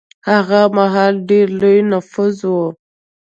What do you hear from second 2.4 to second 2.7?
و.